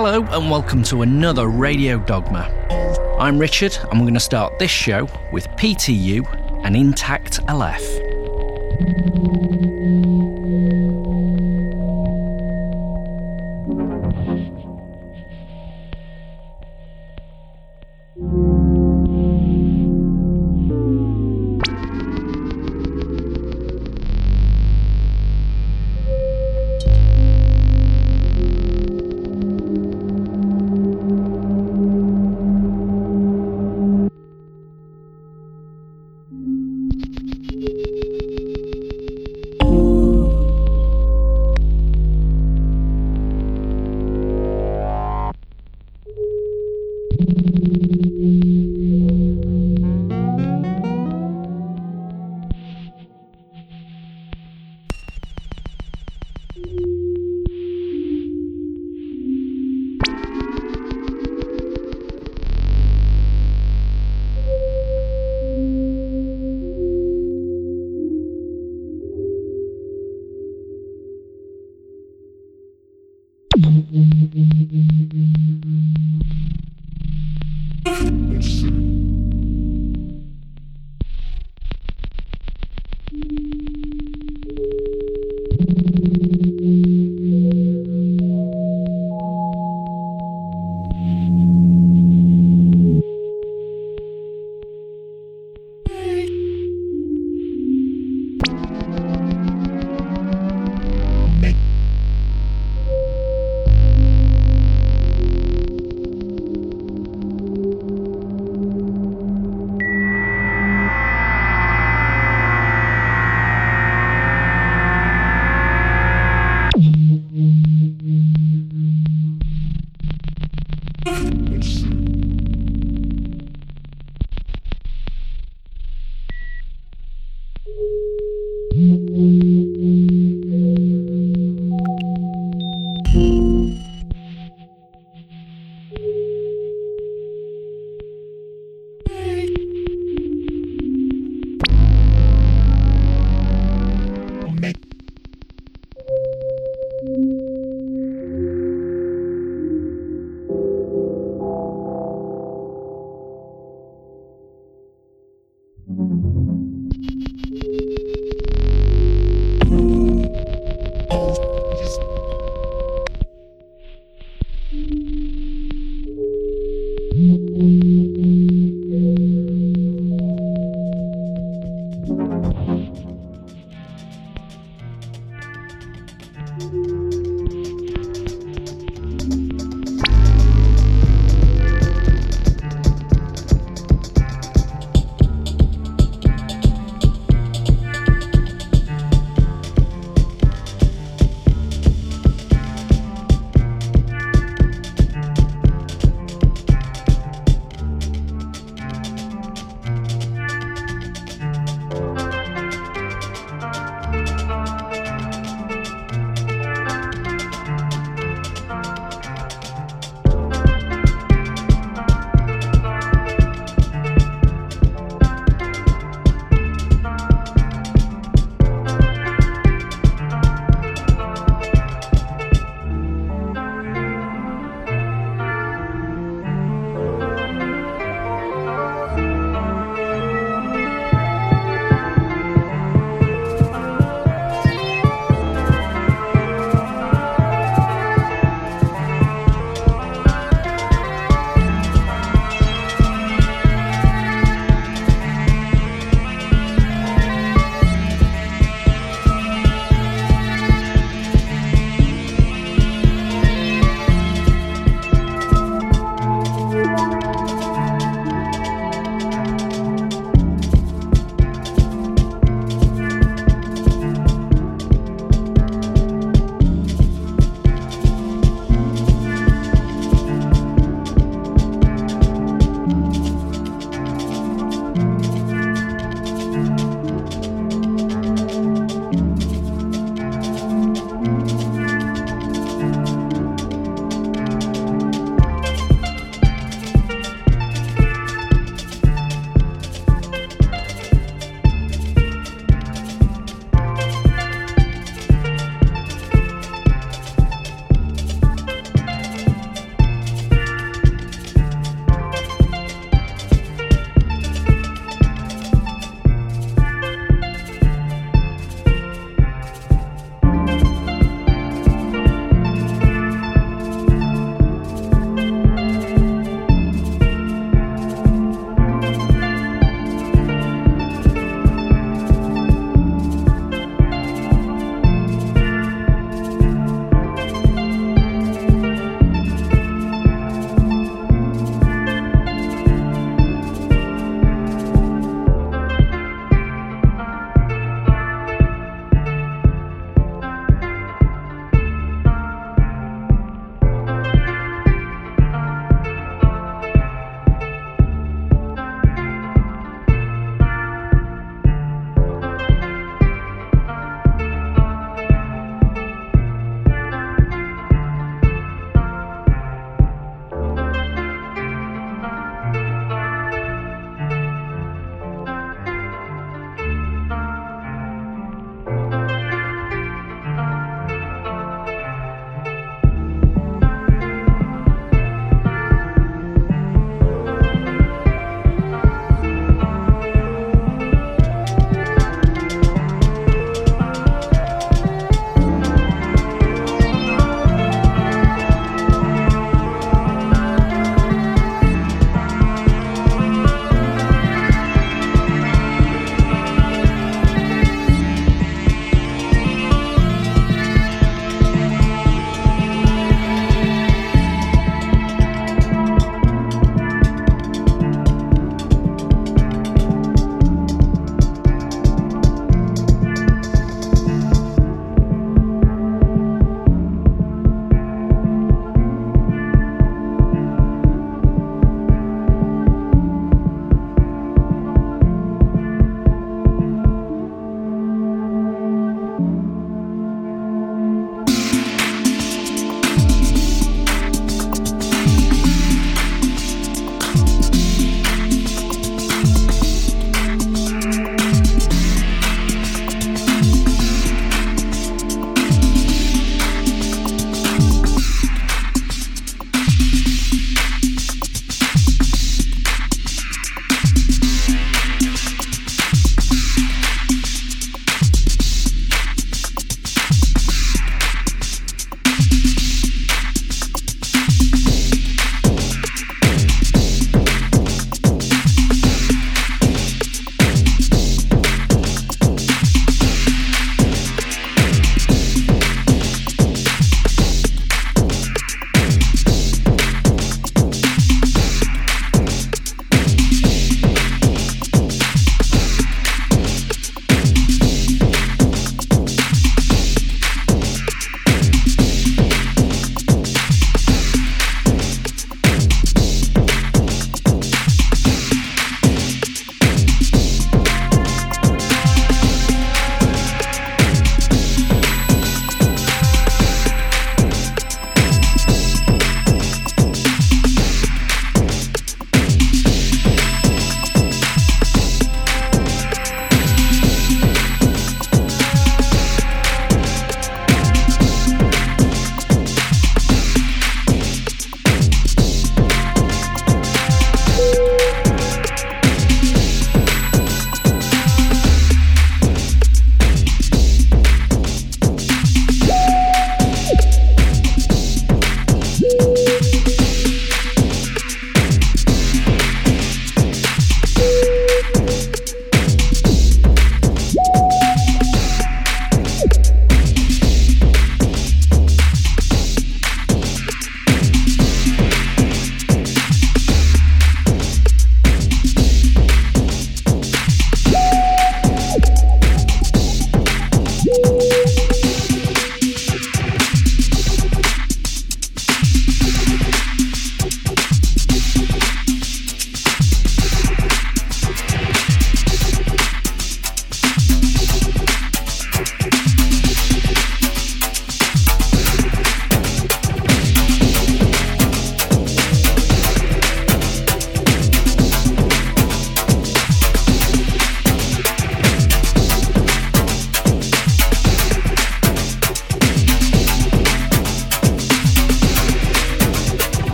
[0.00, 2.48] Hello, and welcome to another Radio Dogma.
[3.18, 7.82] I'm Richard, and we're going to start this show with PTU and Intact Aleph.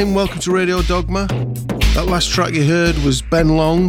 [0.00, 1.26] I'm Welcome to Radio Dogma.
[1.92, 3.88] That last track you heard was Ben Long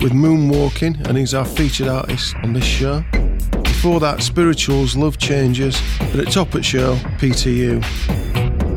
[0.00, 3.04] with Moonwalking, and he's our featured artist on this show.
[3.64, 7.82] Before that, Spirituals, Love Changes, but at top at show, PTU.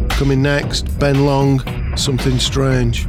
[0.10, 1.62] Coming next, Ben Long,
[1.96, 3.06] Something Strange.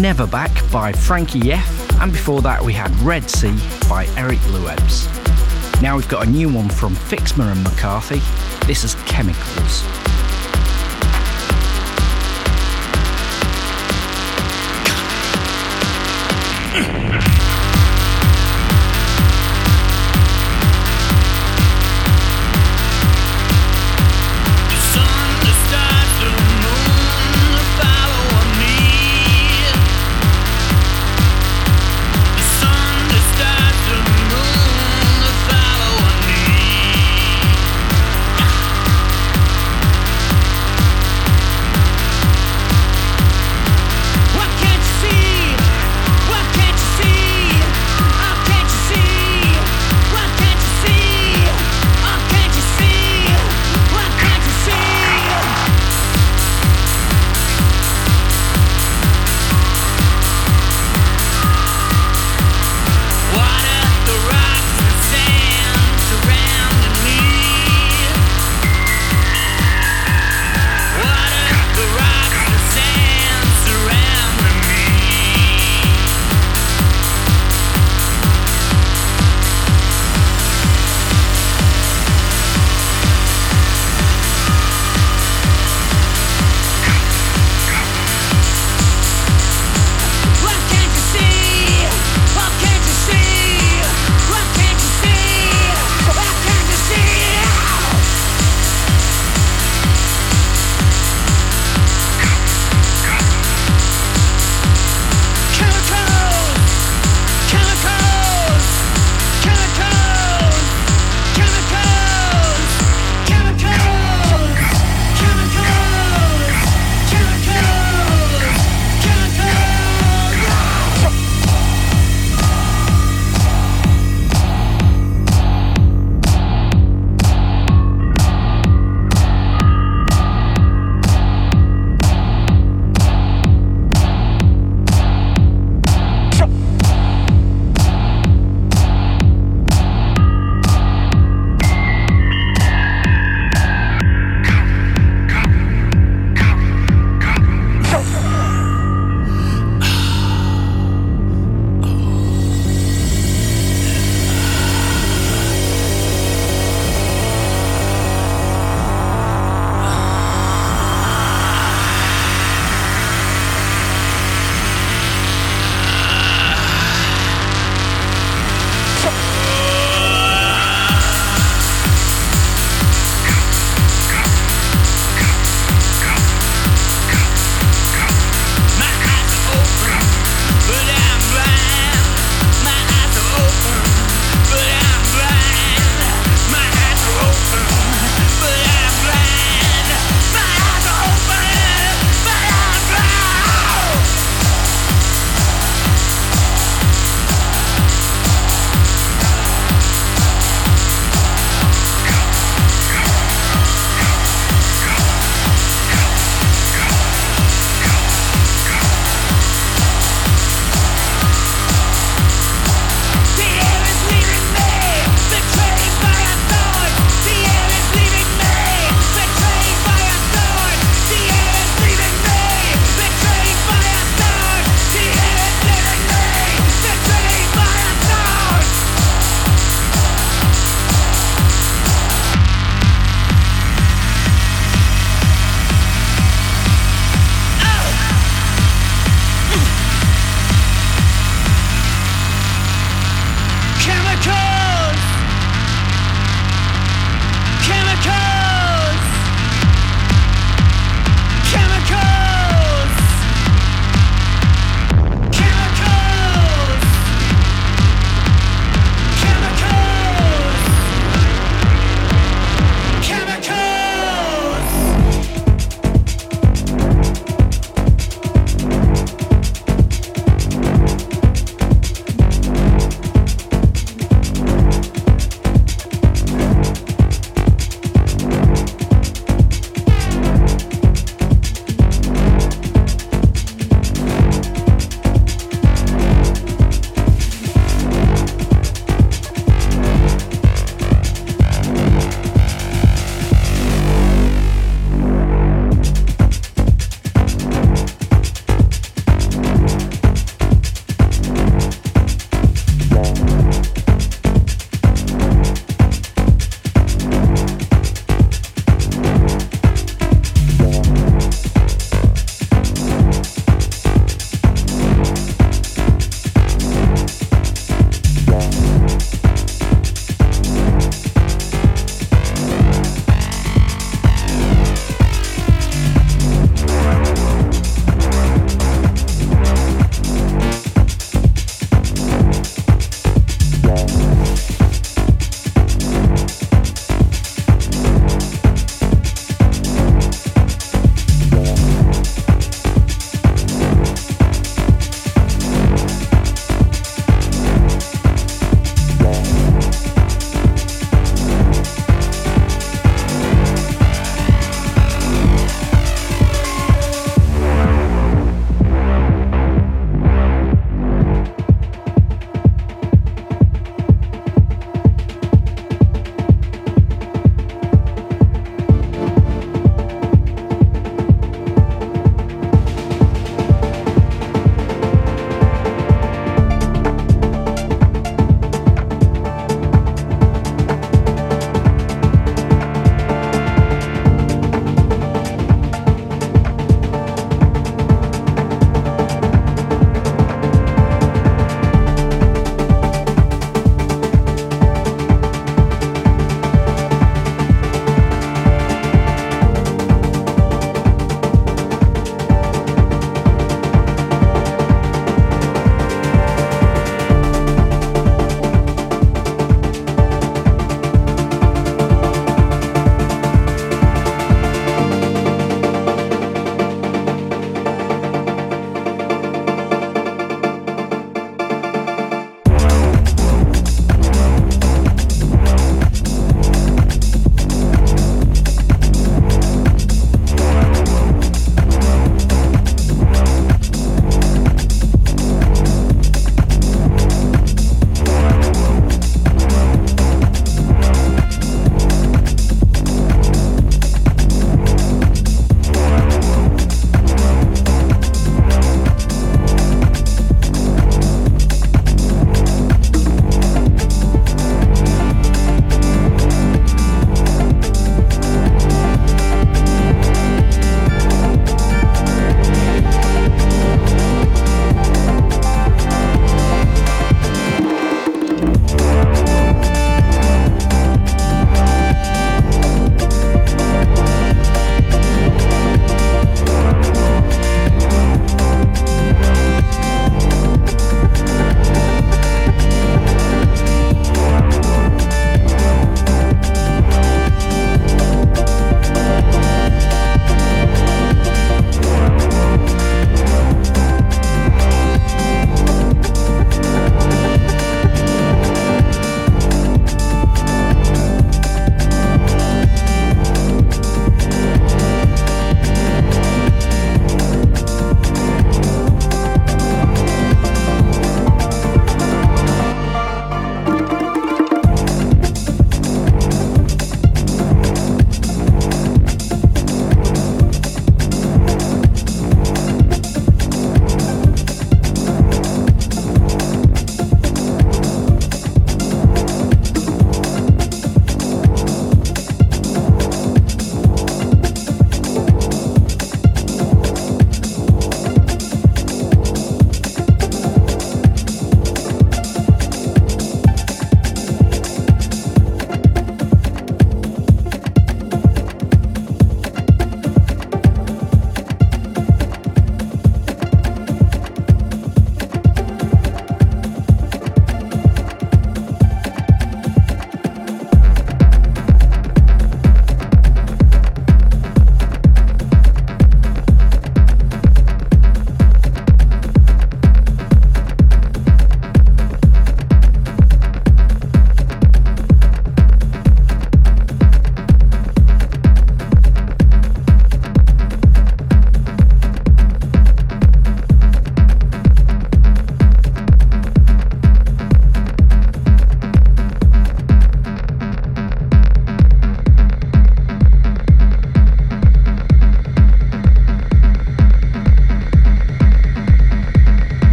[0.00, 3.56] Never Back by Frankie F, and before that we had Red Sea
[3.88, 5.10] by Eric Luebs.
[5.80, 8.20] Now we've got a new one from Fixmer and McCarthy.
[8.66, 9.82] This is Chemicals.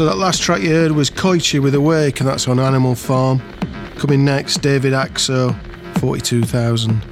[0.00, 3.38] So that last track you heard was Koichi with Awake, and that's on Animal Farm.
[3.96, 5.54] Coming next, David Axo,
[5.98, 7.09] 42,000.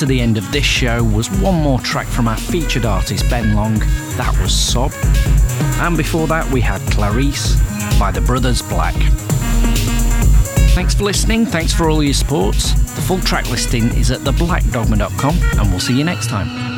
[0.00, 3.54] To the end of this show was one more track from our featured artist Ben
[3.54, 3.78] Long.
[4.16, 4.92] That was Sob.
[5.82, 7.54] And before that, we had Clarice
[7.98, 8.94] by the Brothers Black.
[10.74, 11.44] Thanks for listening.
[11.44, 12.54] Thanks for all your support.
[12.56, 16.69] The full track listing is at theblackdogma.com, and we'll see you next time.